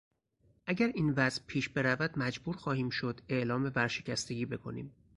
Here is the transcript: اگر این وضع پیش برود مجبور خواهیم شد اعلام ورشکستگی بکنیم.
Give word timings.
اگر 0.65 0.87
این 0.95 1.09
وضع 1.09 1.41
پیش 1.47 1.69
برود 1.69 2.11
مجبور 2.17 2.55
خواهیم 2.55 2.89
شد 2.89 3.21
اعلام 3.29 3.71
ورشکستگی 3.75 4.45
بکنیم. 4.45 4.95